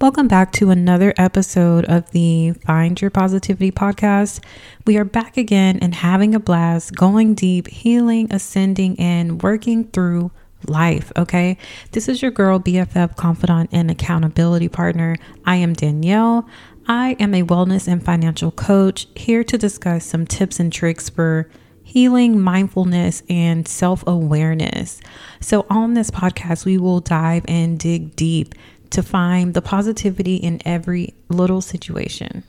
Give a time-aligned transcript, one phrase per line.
[0.00, 4.40] Welcome back to another episode of the Find Your Positivity podcast.
[4.86, 10.32] We are back again and having a blast, going deep, healing, ascending, and working through
[10.66, 11.12] life.
[11.16, 11.56] Okay.
[11.92, 15.16] This is your girl, BFF, confidant, and accountability partner.
[15.46, 16.48] I am Danielle.
[16.86, 21.48] I am a wellness and financial coach here to discuss some tips and tricks for
[21.84, 25.00] healing, mindfulness, and self awareness.
[25.40, 28.54] So, on this podcast, we will dive and dig deep
[28.94, 32.44] to find the positivity in every little situation.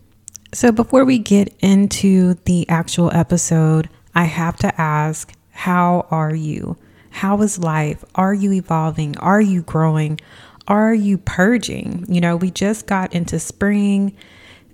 [0.53, 6.77] So, before we get into the actual episode, I have to ask, How are you?
[7.09, 8.05] How is life?
[8.15, 9.17] Are you evolving?
[9.17, 10.19] Are you growing?
[10.67, 12.05] Are you purging?
[12.07, 14.15] You know, we just got into spring.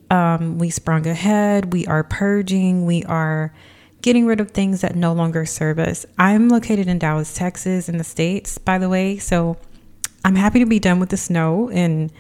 [0.10, 1.72] Um, we sprung ahead.
[1.72, 2.86] We are purging.
[2.86, 3.54] We are
[4.02, 6.06] getting rid of things that no longer serve us.
[6.18, 9.18] I'm located in Dallas, Texas, in the States, by the way.
[9.18, 9.58] So
[10.24, 12.12] I'm happy to be done with the snow and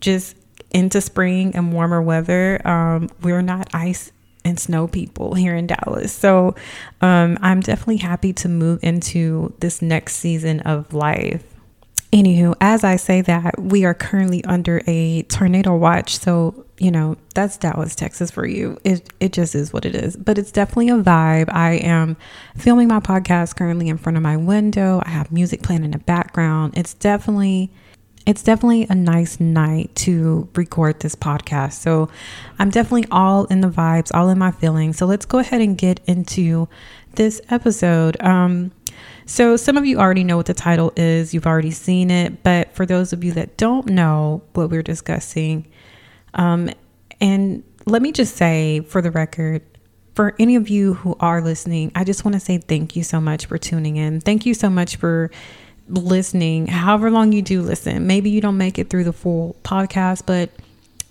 [0.00, 0.36] just
[0.70, 2.60] into spring and warmer weather.
[2.66, 4.12] Um, we're not ice
[4.44, 6.12] and snow people here in Dallas.
[6.12, 6.54] So
[7.00, 11.55] um, I'm definitely happy to move into this next season of life.
[12.12, 16.18] Anywho, as I say that, we are currently under a tornado watch.
[16.18, 18.78] So, you know, that's Dallas, Texas for you.
[18.84, 20.16] It, it just is what it is.
[20.16, 21.52] But it's definitely a vibe.
[21.52, 22.16] I am
[22.56, 25.02] filming my podcast currently in front of my window.
[25.04, 26.76] I have music playing in the background.
[26.76, 27.70] It's definitely
[28.26, 31.74] it's definitely a nice night to record this podcast.
[31.74, 32.10] So
[32.58, 34.98] I'm definitely all in the vibes, all in my feelings.
[34.98, 36.68] So let's go ahead and get into
[37.14, 38.20] this episode.
[38.20, 38.72] Um,
[39.26, 42.72] so some of you already know what the title is, you've already seen it, but
[42.74, 45.66] for those of you that don't know what we're discussing,
[46.34, 46.70] um,
[47.20, 49.62] and let me just say for the record,
[50.14, 53.20] for any of you who are listening, I just want to say thank you so
[53.20, 54.20] much for tuning in.
[54.20, 55.30] Thank you so much for
[55.88, 58.06] listening, however long you do listen.
[58.06, 60.50] Maybe you don't make it through the full podcast, but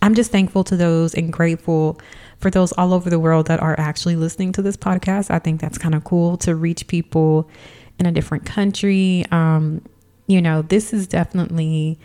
[0.01, 1.99] I'm just thankful to those and grateful
[2.39, 5.31] for those all over the world that are actually listening to this podcast.
[5.31, 7.49] I think that's kind of cool to reach people
[7.99, 9.25] in a different country.
[9.31, 9.81] Um,
[10.27, 11.99] you know, this is definitely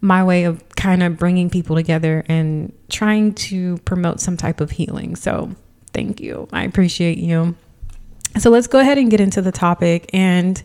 [0.00, 4.70] my way of kind of bringing people together and trying to promote some type of
[4.70, 5.16] healing.
[5.16, 5.54] So,
[5.92, 6.48] thank you.
[6.52, 7.56] I appreciate you.
[8.38, 10.08] So, let's go ahead and get into the topic.
[10.12, 10.62] And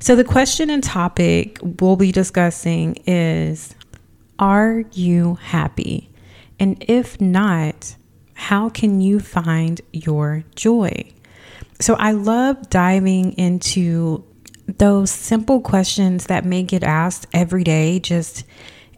[0.00, 3.74] so, the question and topic we'll be discussing is
[4.38, 6.10] Are you happy?
[6.58, 7.96] And if not,
[8.34, 11.10] how can you find your joy?
[11.80, 14.24] So, I love diving into
[14.66, 18.44] those simple questions that may get asked every day, just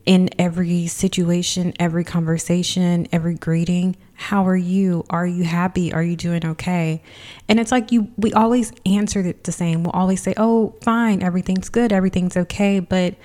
[0.07, 3.97] in every situation, every conversation, every greeting.
[4.15, 5.05] How are you?
[5.11, 5.93] Are you happy?
[5.93, 7.03] Are you doing okay?
[7.49, 9.83] And it's like you, we always answer it the same.
[9.83, 12.79] We'll always say, oh, fine, everything's good, everything's okay.
[12.79, 13.17] But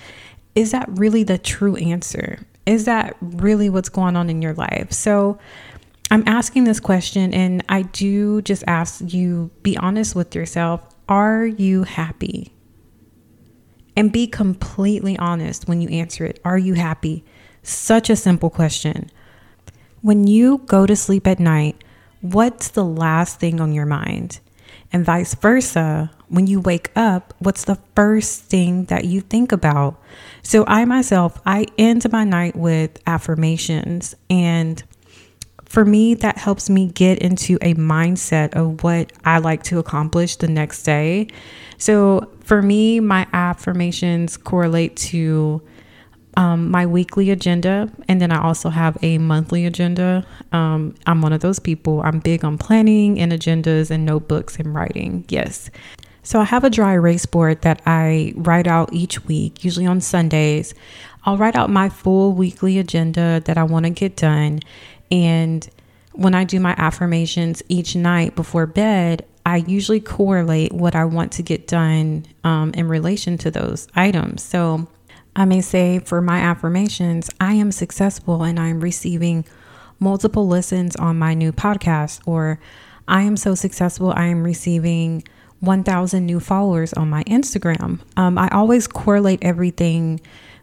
[0.56, 2.40] is that really the true answer?
[2.66, 4.91] Is that really what's going on in your life?
[4.91, 5.38] So
[6.11, 10.81] I'm asking this question, and I do just ask you be honest with yourself.
[11.07, 12.53] Are you happy?
[13.95, 16.41] And be completely honest when you answer it.
[16.44, 17.23] Are you happy?
[17.63, 19.09] Such a simple question.
[20.01, 21.81] When you go to sleep at night,
[22.19, 24.41] what's the last thing on your mind?
[24.91, 30.01] And vice versa, when you wake up, what's the first thing that you think about?
[30.43, 34.13] So, I myself, I end my night with affirmations.
[34.29, 34.83] And
[35.71, 40.35] for me, that helps me get into a mindset of what I like to accomplish
[40.35, 41.27] the next day.
[41.77, 45.61] So, for me, my affirmations correlate to
[46.35, 50.25] um, my weekly agenda, and then I also have a monthly agenda.
[50.51, 52.01] Um, I'm one of those people.
[52.01, 55.23] I'm big on planning and agendas and notebooks and writing.
[55.29, 55.69] Yes.
[56.23, 60.01] So I have a dry erase board that I write out each week, usually on
[60.01, 60.73] Sundays.
[61.23, 64.59] I'll write out my full weekly agenda that I want to get done.
[65.11, 65.67] And
[66.13, 71.31] when I do my affirmations each night before bed, I usually correlate what I want
[71.33, 74.44] to get done um, in relation to those items.
[74.44, 74.88] So
[75.35, 79.46] I may say for my affirmations, I am successful and I'm receiving
[79.99, 82.59] multiple listens on my new podcast, or
[83.08, 85.23] I am so successful, I am receiving
[85.59, 87.99] 1,000 new followers on my Instagram.
[88.17, 90.19] Um, I always correlate everything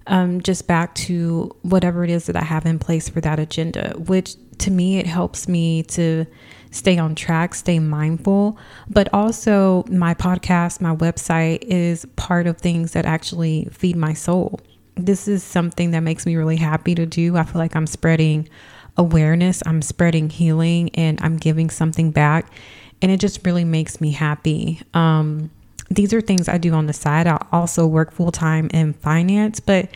[0.09, 3.95] um, just back to whatever it is that I have in place for that agenda,
[3.97, 6.27] which to me, it helps me to
[6.71, 8.59] stay on track, stay mindful.
[8.89, 14.61] But also, my podcast, my website is part of things that actually feed my soul.
[14.97, 17.37] This is something that makes me really happy to do.
[17.37, 18.49] I feel like I'm spreading
[18.97, 22.51] awareness, I'm spreading healing, and I'm giving something back.
[23.01, 24.81] And it just really makes me happy.
[24.93, 25.51] Um,
[25.91, 27.27] these are things I do on the side.
[27.27, 29.89] I also work full time in finance, but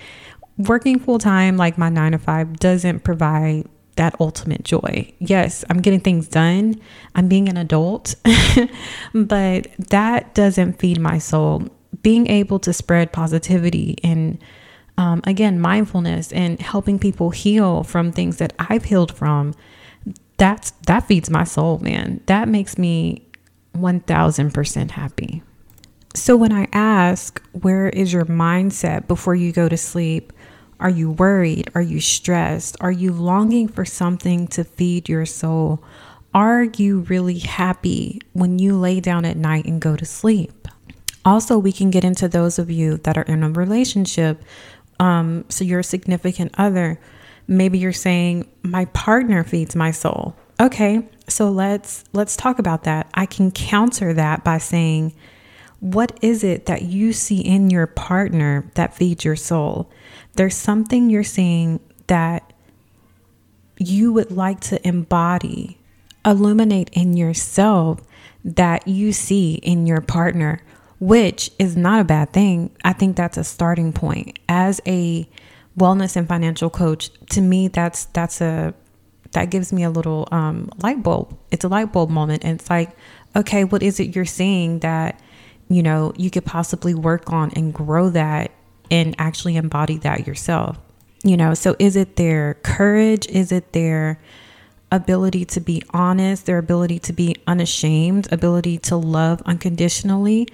[0.57, 3.67] working full time, like my nine to five, doesn't provide
[3.97, 5.13] that ultimate joy.
[5.19, 6.81] Yes, I'm getting things done,
[7.15, 8.15] I'm being an adult,
[9.15, 11.69] but that doesn't feed my soul.
[12.03, 14.43] Being able to spread positivity and
[14.99, 19.55] um, again, mindfulness and helping people heal from things that I've healed from,
[20.37, 22.21] that's that feeds my soul, man.
[22.27, 23.27] That makes me
[23.75, 25.43] 1000% happy.
[26.15, 30.33] So when I ask, where is your mindset before you go to sleep?
[30.79, 31.71] Are you worried?
[31.75, 32.77] Are you stressed?
[32.81, 35.83] Are you longing for something to feed your soul?
[36.35, 40.69] Are you really happy when you lay down at night and go to sleep?
[41.25, 44.43] Also, we can get into those of you that are in a relationship.
[44.99, 46.99] Um, so, you're a significant other.
[47.47, 50.35] Maybe you're saying, My partner feeds my soul.
[50.61, 53.09] Okay, so let's let's talk about that.
[53.15, 55.15] I can counter that by saying,
[55.83, 59.91] what is it that you see in your partner that feeds your soul?
[60.35, 62.53] There's something you're seeing that
[63.79, 65.79] you would like to embody,
[66.25, 68.01] illuminate in yourself
[68.45, 70.63] that you see in your partner,
[71.01, 72.71] which is not a bad thing.
[72.85, 74.39] I think that's a starting point.
[74.49, 75.29] As a
[75.77, 78.73] wellness and financial coach, to me that's that's a
[79.33, 81.37] that gives me a little um, light bulb.
[81.51, 82.45] It's a light bulb moment.
[82.45, 82.91] And it's like,
[83.35, 85.21] okay, what is it you're seeing that,
[85.75, 88.51] you know, you could possibly work on and grow that
[88.91, 90.79] and actually embody that yourself?
[91.25, 93.27] You know, so is it their courage?
[93.29, 94.19] Is it their
[94.91, 100.47] ability to be honest, their ability to be unashamed, ability to love unconditionally?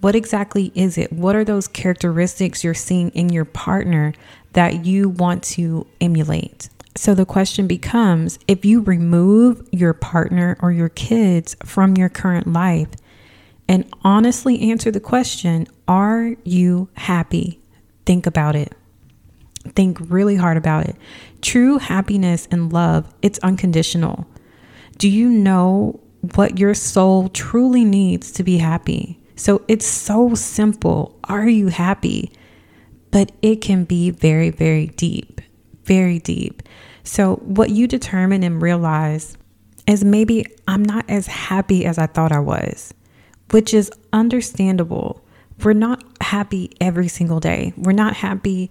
[0.00, 1.12] What exactly is it?
[1.12, 4.12] What are those characteristics you're seeing in your partner
[4.52, 6.68] that you want to emulate?
[6.96, 12.52] So the question becomes if you remove your partner or your kids from your current
[12.52, 12.88] life
[13.68, 17.60] and honestly answer the question, are you happy?
[18.06, 18.74] Think about it.
[19.74, 20.96] Think really hard about it.
[21.40, 24.26] True happiness and love, it's unconditional.
[24.98, 26.00] Do you know
[26.34, 29.18] what your soul truly needs to be happy?
[29.36, 31.18] So it's so simple.
[31.24, 32.32] Are you happy?
[33.10, 35.40] But it can be very, very deep,
[35.84, 36.62] very deep.
[37.04, 39.36] So, what you determine and realize
[39.86, 42.94] is maybe I'm not as happy as I thought I was,
[43.50, 45.24] which is understandable.
[45.62, 47.72] We're not happy every single day.
[47.76, 48.70] We're not happy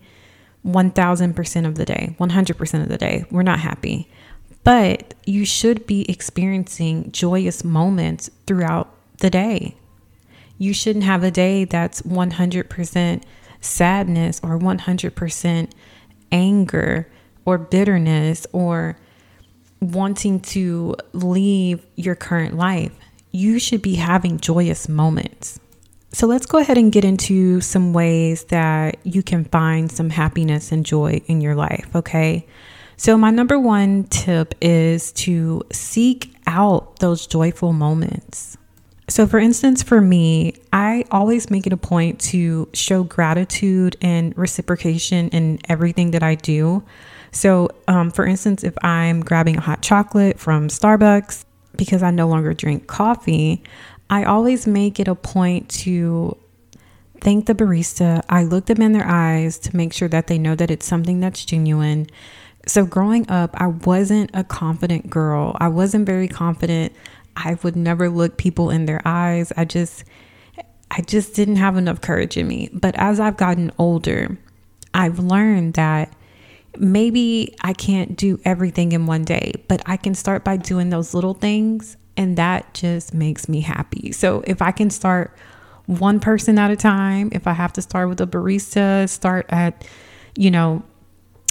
[0.65, 3.25] 1000% of the day, 100% of the day.
[3.31, 4.09] We're not happy.
[4.63, 9.75] But you should be experiencing joyous moments throughout the day.
[10.57, 13.23] You shouldn't have a day that's 100%
[13.59, 15.71] sadness or 100%
[16.31, 17.07] anger
[17.45, 18.97] or bitterness or
[19.81, 22.91] wanting to leave your current life.
[23.33, 25.59] You should be having joyous moments.
[26.13, 30.71] So let's go ahead and get into some ways that you can find some happiness
[30.71, 32.47] and joy in your life, okay?
[32.95, 38.55] So, my number one tip is to seek out those joyful moments.
[39.09, 44.37] So, for instance, for me, I always make it a point to show gratitude and
[44.37, 46.83] reciprocation in everything that I do.
[47.31, 52.27] So, um, for instance, if I'm grabbing a hot chocolate from Starbucks because I no
[52.27, 53.63] longer drink coffee,
[54.09, 56.37] I always make it a point to
[57.21, 58.21] thank the barista.
[58.29, 61.19] I look them in their eyes to make sure that they know that it's something
[61.19, 62.07] that's genuine.
[62.65, 65.57] So, growing up, I wasn't a confident girl.
[65.59, 66.93] I wasn't very confident.
[67.35, 69.51] I would never look people in their eyes.
[69.57, 70.03] I just,
[70.91, 72.69] I just didn't have enough courage in me.
[72.71, 74.37] But as I've gotten older,
[74.93, 76.13] I've learned that
[76.77, 81.13] maybe I can't do everything in one day, but I can start by doing those
[81.13, 81.97] little things.
[82.15, 84.11] And that just makes me happy.
[84.11, 85.35] So if I can start
[85.85, 89.87] one person at a time, if I have to start with a barista, start at,
[90.35, 90.83] you know,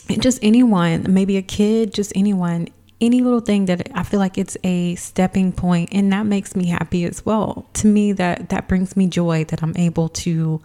[0.09, 2.69] just anyone, maybe a kid, just anyone,
[3.01, 6.67] any little thing that I feel like it's a stepping point and that makes me
[6.67, 7.67] happy as well.
[7.75, 10.61] To me that that brings me joy that I'm able to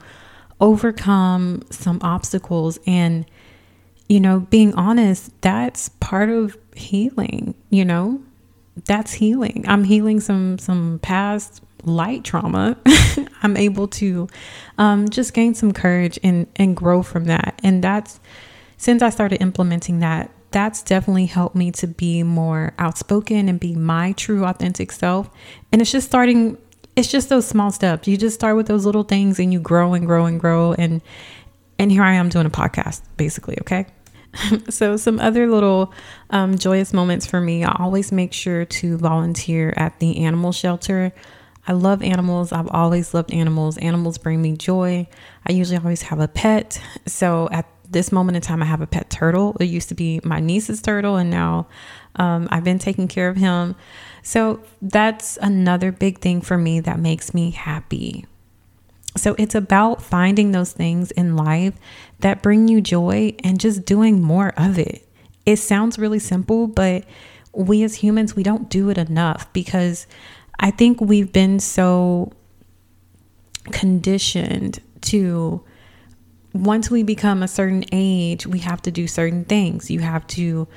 [0.59, 3.25] overcome some obstacles and
[4.07, 8.21] you know, being honest, that's part of healing, you know?
[8.85, 9.65] That's healing.
[9.67, 12.77] I'm healing some some past light trauma.
[13.41, 14.27] I'm able to
[14.77, 17.59] um, just gain some courage and and grow from that.
[17.63, 18.19] And that's
[18.77, 23.75] since I started implementing that, that's definitely helped me to be more outspoken and be
[23.75, 25.29] my true authentic self.
[25.71, 26.57] And it's just starting
[26.95, 28.07] it's just those small steps.
[28.07, 31.01] You just start with those little things and you grow and grow and grow and
[31.79, 33.87] and here I am doing a podcast basically, okay?
[34.69, 35.93] so, some other little
[36.29, 41.13] um, joyous moments for me I always make sure to volunteer at the animal shelter.
[41.67, 42.53] I love animals.
[42.53, 43.77] I've always loved animals.
[43.77, 45.07] Animals bring me joy.
[45.46, 46.81] I usually always have a pet.
[47.05, 49.55] So, at this moment in time, I have a pet turtle.
[49.60, 51.67] It used to be my niece's turtle, and now
[52.17, 53.75] um, I've been taking care of him.
[54.24, 58.25] So that's another big thing for me that makes me happy.
[59.17, 61.74] So it's about finding those things in life
[62.19, 65.07] that bring you joy and just doing more of it.
[65.45, 67.05] It sounds really simple, but
[67.53, 70.07] we as humans, we don't do it enough because
[70.59, 72.31] I think we've been so
[73.71, 75.63] conditioned to
[76.53, 79.91] once we become a certain age, we have to do certain things.
[79.91, 80.67] You have to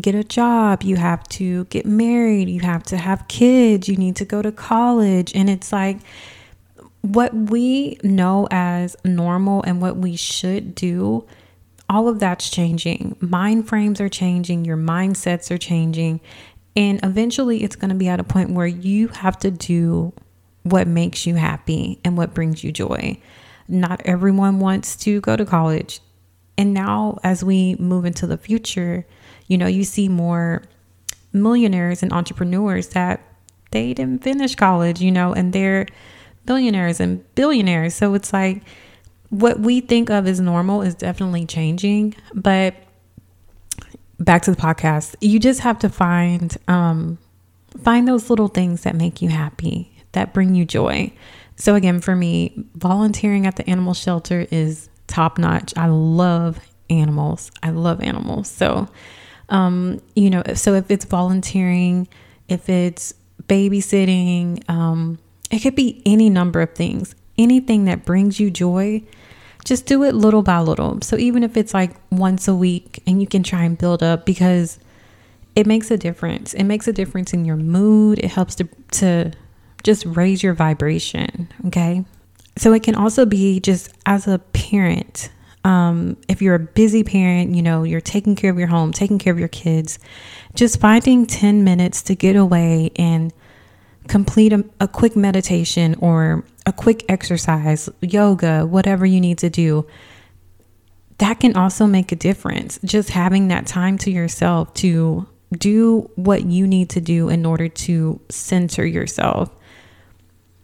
[0.00, 4.16] get a job, you have to get married, you have to have kids, you need
[4.16, 5.32] to go to college.
[5.34, 5.98] And it's like
[7.02, 11.26] what we know as normal and what we should do,
[11.88, 13.16] all of that's changing.
[13.20, 16.20] Mind frames are changing, your mindsets are changing.
[16.76, 20.12] And eventually, it's going to be at a point where you have to do
[20.62, 23.18] what makes you happy and what brings you joy.
[23.66, 26.00] Not everyone wants to go to college.
[26.56, 29.06] And now, as we move into the future,
[29.48, 30.62] you know, you see more
[31.32, 33.20] millionaires and entrepreneurs that
[33.70, 35.86] they didn't finish college, you know, and they're
[36.46, 37.94] billionaires and billionaires.
[37.94, 38.62] So it's like
[39.30, 42.14] what we think of as normal is definitely changing.
[42.34, 42.74] But
[44.18, 47.18] back to the podcast, you just have to find um,
[47.82, 51.12] find those little things that make you happy, that bring you joy.
[51.56, 55.72] So again, for me, volunteering at the animal shelter is top notch.
[55.76, 57.50] I love animals.
[57.62, 58.48] I love animals.
[58.48, 58.88] So
[59.50, 62.08] um, you know, so if it's volunteering,
[62.48, 63.12] if it's
[63.46, 65.18] babysitting, um,
[65.50, 67.14] it could be any number of things.
[67.38, 69.02] Anything that brings you joy,
[69.64, 71.00] just do it little by little.
[71.02, 74.26] So even if it's like once a week and you can try and build up
[74.26, 74.78] because
[75.56, 76.54] it makes a difference.
[76.54, 78.18] It makes a difference in your mood.
[78.18, 79.32] It helps to to
[79.82, 82.04] just raise your vibration, okay?
[82.56, 85.30] So it can also be just as a parent,
[85.64, 89.18] um, if you're a busy parent, you know, you're taking care of your home, taking
[89.18, 89.98] care of your kids,
[90.54, 93.32] just finding 10 minutes to get away and
[94.10, 99.86] complete a, a quick meditation or a quick exercise, yoga, whatever you need to do.
[101.18, 102.80] That can also make a difference.
[102.84, 107.68] Just having that time to yourself to do what you need to do in order
[107.68, 109.54] to center yourself.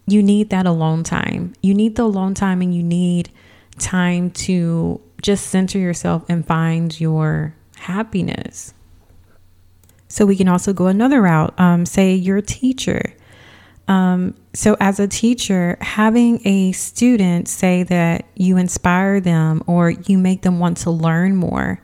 [0.08, 1.54] You need that alone time.
[1.62, 3.30] You need the alone time and you need
[3.78, 8.74] time to just center yourself and find your happiness.
[10.08, 11.58] So we can also go another route.
[11.60, 13.12] Um, say you're a teacher.
[13.88, 20.18] Um, so, as a teacher, having a student say that you inspire them or you
[20.18, 21.80] make them want to learn more,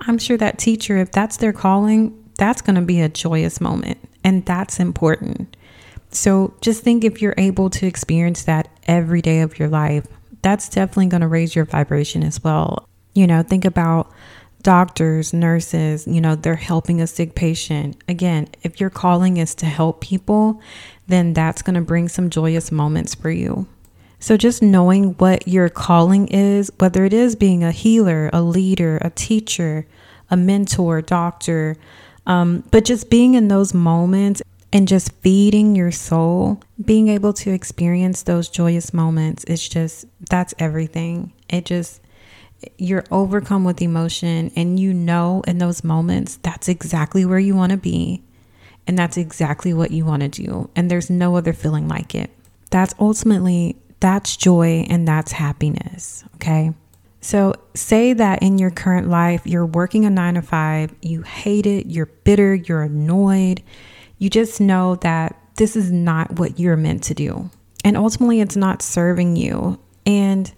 [0.00, 3.98] I'm sure that teacher, if that's their calling, that's going to be a joyous moment.
[4.24, 5.56] And that's important.
[6.10, 10.06] So, just think if you're able to experience that every day of your life,
[10.42, 12.88] that's definitely going to raise your vibration as well.
[13.14, 14.12] You know, think about
[14.62, 17.96] doctors, nurses, you know, they're helping a sick patient.
[18.08, 20.60] Again, if your calling is to help people,
[21.08, 23.66] then that's going to bring some joyous moments for you.
[24.18, 28.98] So, just knowing what your calling is, whether it is being a healer, a leader,
[29.00, 29.84] a teacher,
[30.30, 31.76] a mentor, doctor,
[32.26, 34.40] um, but just being in those moments
[34.72, 40.54] and just feeding your soul, being able to experience those joyous moments, it's just that's
[40.58, 41.32] everything.
[41.48, 42.00] It just,
[42.78, 47.72] you're overcome with emotion, and you know in those moments that's exactly where you want
[47.72, 48.22] to be,
[48.86, 50.70] and that's exactly what you want to do.
[50.74, 52.30] And there's no other feeling like it.
[52.70, 56.24] That's ultimately that's joy and that's happiness.
[56.34, 56.72] Okay.
[57.20, 61.66] So, say that in your current life, you're working a nine to five, you hate
[61.66, 63.62] it, you're bitter, you're annoyed,
[64.18, 67.48] you just know that this is not what you're meant to do.
[67.84, 69.78] And ultimately, it's not serving you.
[70.04, 70.52] And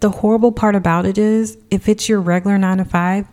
[0.00, 3.26] the horrible part about it is if it's your regular nine to five,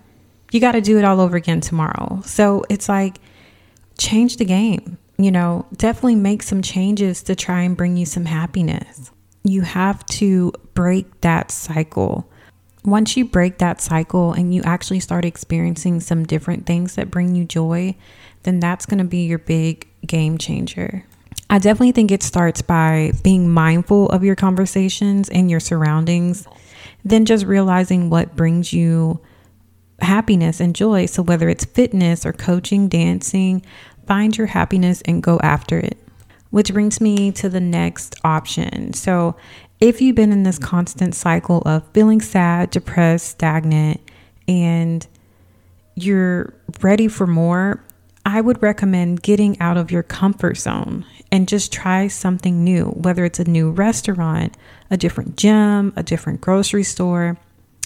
[0.51, 2.21] you got to do it all over again tomorrow.
[2.25, 3.19] So it's like,
[3.97, 4.97] change the game.
[5.17, 9.12] You know, definitely make some changes to try and bring you some happiness.
[9.43, 12.29] You have to break that cycle.
[12.86, 17.33] Once you break that cycle and you actually start experiencing some different things that bring
[17.33, 17.95] you joy,
[18.43, 21.03] then that's going to be your big game changer.
[21.49, 26.45] I definitely think it starts by being mindful of your conversations and your surroundings,
[27.05, 29.21] then just realizing what brings you
[29.99, 31.05] happiness and joy.
[31.05, 33.63] So, whether it's fitness or coaching, dancing,
[34.05, 35.97] find your happiness and go after it.
[36.49, 38.93] Which brings me to the next option.
[38.93, 39.35] So,
[39.79, 44.01] if you've been in this constant cycle of feeling sad, depressed, stagnant,
[44.47, 45.05] and
[45.95, 47.83] you're ready for more,
[48.27, 53.24] I would recommend getting out of your comfort zone and just try something new, whether
[53.24, 54.57] it's a new restaurant,
[54.91, 57.38] a different gym, a different grocery store,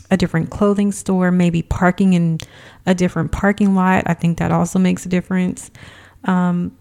[0.09, 2.39] a different clothing store, maybe parking in
[2.87, 4.01] a different parking lot.
[4.07, 5.69] I think that also makes a difference.
[6.23, 6.75] Um,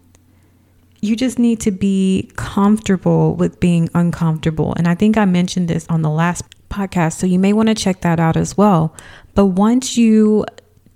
[0.99, 4.73] you just need to be comfortable with being uncomfortable.
[4.75, 7.75] And I think I mentioned this on the last podcast, so you may want to
[7.75, 8.95] check that out as well.
[9.35, 10.45] But once you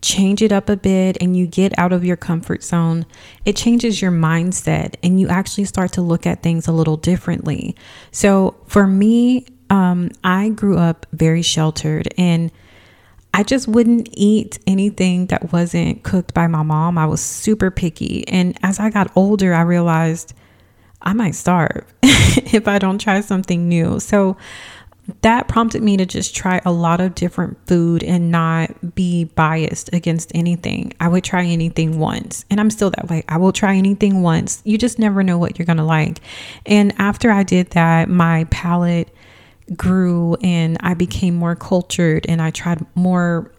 [0.02, 3.06] change it up a bit and you get out of your comfort zone,
[3.44, 7.76] it changes your mindset and you actually start to look at things a little differently.
[8.12, 12.52] So for me, um, I grew up very sheltered and
[13.34, 16.98] I just wouldn't eat anything that wasn't cooked by my mom.
[16.98, 18.26] I was super picky.
[18.30, 20.34] And as I got older, I realized
[21.02, 24.00] I might starve if I don't try something new.
[24.00, 24.38] So
[25.22, 29.94] that prompted me to just try a lot of different food and not be biased
[29.94, 30.94] against anything.
[31.00, 33.24] I would try anything once, and I'm still that way.
[33.30, 34.62] I will try anything once.
[34.66, 36.20] You just never know what you're going to like.
[36.66, 39.10] And after I did that, my palate
[39.76, 43.52] grew and I became more cultured and I tried more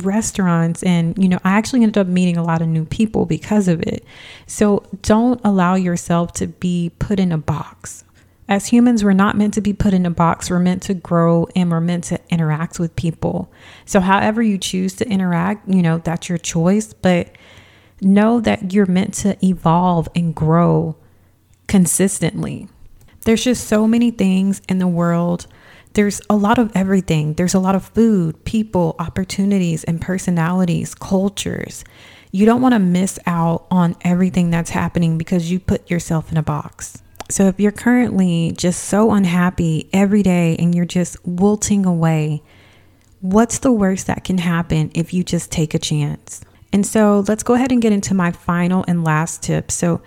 [0.00, 3.68] restaurants and you know I actually ended up meeting a lot of new people because
[3.68, 4.04] of it.
[4.46, 8.04] So don't allow yourself to be put in a box.
[8.52, 10.50] As humans, we're not meant to be put in a box.
[10.50, 13.50] We're meant to grow and we're meant to interact with people.
[13.86, 16.92] So, however you choose to interact, you know, that's your choice.
[16.92, 17.34] But
[18.02, 20.96] know that you're meant to evolve and grow
[21.66, 22.68] consistently.
[23.22, 25.46] There's just so many things in the world.
[25.94, 27.32] There's a lot of everything.
[27.32, 31.84] There's a lot of food, people, opportunities, and personalities, cultures.
[32.32, 36.36] You don't want to miss out on everything that's happening because you put yourself in
[36.36, 37.02] a box.
[37.32, 42.42] So if you're currently just so unhappy every day and you're just wilting away,
[43.22, 46.42] what's the worst that can happen if you just take a chance?
[46.74, 49.70] And so let's go ahead and get into my final and last tip.
[49.70, 50.02] So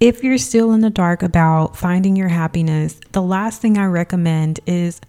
[0.00, 4.60] if you're still in the dark about finding your happiness, the last thing I recommend
[4.66, 5.00] is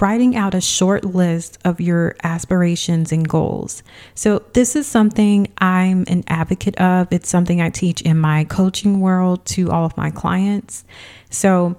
[0.00, 3.82] writing out a short list of your aspirations and goals.
[4.14, 7.12] So, this is something I'm an advocate of.
[7.12, 10.84] It's something I teach in my coaching world to all of my clients.
[11.30, 11.78] So,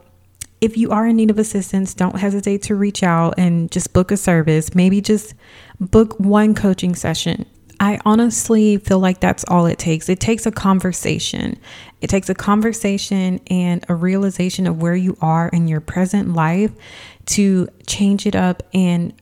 [0.61, 4.11] if you are in need of assistance, don't hesitate to reach out and just book
[4.11, 4.75] a service.
[4.75, 5.33] Maybe just
[5.79, 7.45] book one coaching session.
[7.79, 10.09] I honestly feel like that's all it takes.
[10.09, 11.57] It takes a conversation.
[12.01, 16.71] It takes a conversation and a realization of where you are in your present life
[17.29, 19.13] to change it up and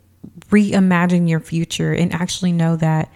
[0.49, 3.11] reimagine your future and actually know that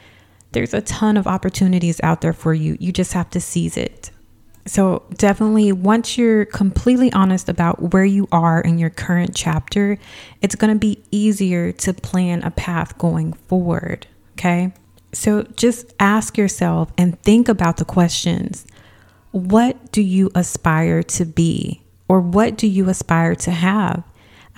[0.51, 2.77] there's a ton of opportunities out there for you.
[2.79, 4.11] You just have to seize it.
[4.67, 9.97] So, definitely, once you're completely honest about where you are in your current chapter,
[10.41, 14.05] it's going to be easier to plan a path going forward.
[14.33, 14.71] Okay.
[15.13, 18.67] So, just ask yourself and think about the questions
[19.31, 21.81] What do you aspire to be?
[22.07, 24.03] Or what do you aspire to have?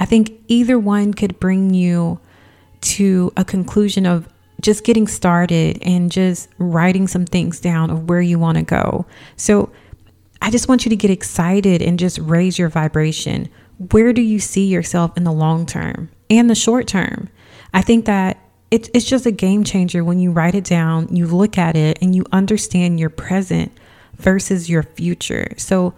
[0.04, 2.20] I think either one could bring you
[2.82, 4.28] to a conclusion of
[4.60, 9.06] just getting started and just writing some things down of where you want to go.
[9.38, 9.72] So
[10.42, 13.48] I just want you to get excited and just raise your vibration.
[13.92, 17.30] Where do you see yourself in the long term and the short term?
[17.74, 18.38] I think that
[18.72, 21.98] it, it's just a game changer when you write it down, you look at it,
[22.02, 23.72] and you understand your present
[24.18, 25.54] versus your future.
[25.56, 25.94] So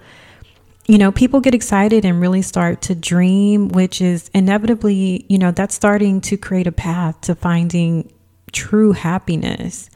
[0.88, 5.52] you know, people get excited and really start to dream, which is inevitably, you know,
[5.52, 8.12] that's starting to create a path to finding
[8.52, 9.90] true happiness.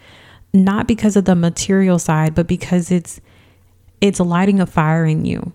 [0.52, 3.22] Not because of the material side, but because it's
[4.02, 5.52] it's lighting a fire in you.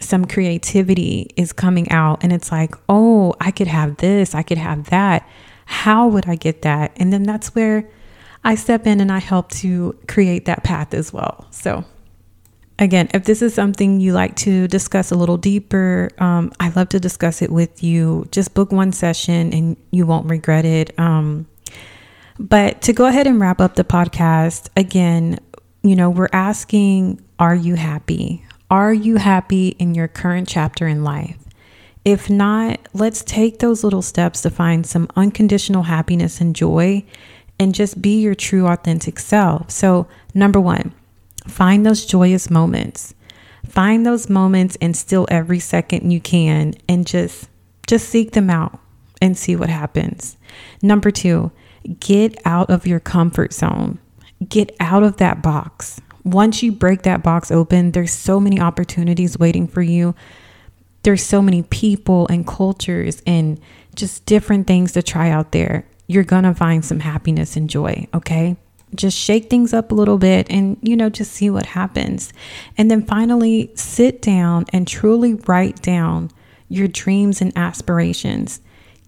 [0.00, 4.58] Some creativity is coming out and it's like, "Oh, I could have this, I could
[4.58, 5.28] have that.
[5.66, 7.88] How would I get that?" And then that's where
[8.44, 11.46] I step in and I help to create that path as well.
[11.50, 11.84] So,
[12.80, 16.88] again, if this is something you like to discuss a little deeper, um, I love
[16.88, 18.26] to discuss it with you.
[18.32, 20.98] Just book one session and you won't regret it.
[20.98, 21.46] Um,
[22.38, 25.38] but to go ahead and wrap up the podcast, again,
[25.82, 28.44] you know, we're asking, are you happy?
[28.70, 31.36] Are you happy in your current chapter in life?
[32.04, 37.04] If not, let's take those little steps to find some unconditional happiness and joy
[37.58, 39.70] and just be your true, authentic self.
[39.70, 40.94] So, number one,
[41.46, 43.14] Find those joyous moments.
[43.66, 47.48] Find those moments and still every second you can and just
[47.86, 48.78] just seek them out
[49.20, 50.36] and see what happens.
[50.80, 51.50] Number 2,
[51.98, 53.98] get out of your comfort zone.
[54.48, 56.00] Get out of that box.
[56.24, 60.14] Once you break that box open, there's so many opportunities waiting for you.
[61.02, 63.58] There's so many people and cultures and
[63.94, 65.86] just different things to try out there.
[66.06, 68.56] You're going to find some happiness and joy, okay?
[68.94, 72.32] Just shake things up a little bit and, you know, just see what happens.
[72.76, 76.30] And then finally, sit down and truly write down
[76.68, 78.60] your dreams and aspirations.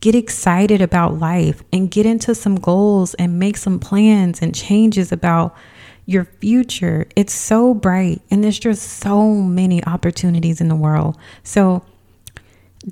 [0.03, 5.13] get excited about life and get into some goals and make some plans and changes
[5.13, 5.57] about
[6.05, 7.07] your future.
[7.15, 11.17] It's so bright and there's just so many opportunities in the world.
[11.45, 11.85] So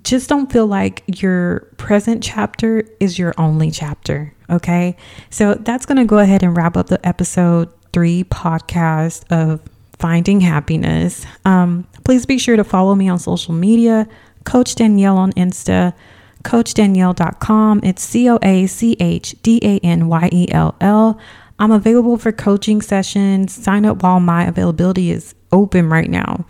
[0.05, 4.33] just don't feel like your present chapter is your only chapter.
[4.51, 4.97] Okay.
[5.31, 9.61] So that's going to go ahead and wrap up the episode three podcast of
[9.99, 11.25] Finding Happiness.
[11.45, 14.09] Um, please be sure to follow me on social media,
[14.45, 15.95] Coach Danielle on Insta,
[16.43, 17.81] CoachDanielle.com.
[17.85, 21.21] It's C O A C H D A N Y E L L.
[21.59, 23.53] I'm available for coaching sessions.
[23.53, 26.47] Sign up while my availability is open right now.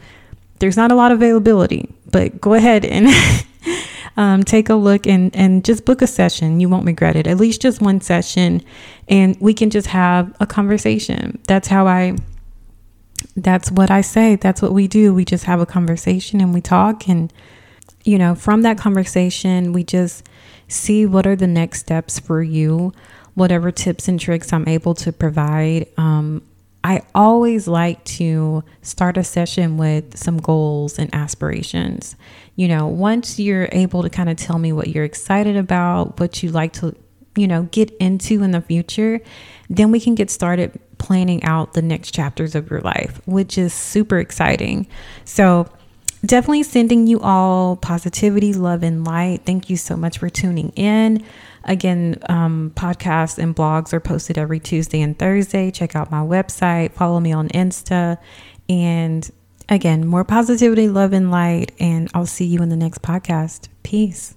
[0.61, 3.09] There's not a lot of availability, but go ahead and
[4.21, 6.61] um, take a look and, and just book a session.
[6.61, 7.27] You won't regret it.
[7.27, 8.63] At least just one session,
[9.09, 11.41] and we can just have a conversation.
[11.47, 12.17] That's how I,
[13.35, 14.37] that's what I say.
[14.37, 15.15] That's what we do.
[15.15, 17.09] We just have a conversation and we talk.
[17.09, 17.33] And,
[18.05, 20.29] you know, from that conversation, we just
[20.69, 22.93] see what are the next steps for you
[23.35, 25.87] whatever tips and tricks I'm able to provide.
[25.97, 26.43] Um,
[26.83, 32.17] I always like to start a session with some goals and aspirations.
[32.57, 36.43] You know, once you're able to kind of tell me what you're excited about, what
[36.43, 36.97] you like to,
[37.37, 39.21] you know, get into in the future,
[39.69, 43.75] then we can get started planning out the next chapters of your life, which is
[43.75, 44.87] super exciting.
[45.25, 45.69] So,
[46.25, 49.43] definitely sending you all positivity, love, and light.
[49.45, 51.25] Thank you so much for tuning in.
[51.65, 55.71] Again, um, podcasts and blogs are posted every Tuesday and Thursday.
[55.71, 58.19] Check out my website, follow me on Insta.
[58.69, 59.31] And
[59.69, 61.73] again, more positivity, love, and light.
[61.79, 63.69] And I'll see you in the next podcast.
[63.83, 64.35] Peace.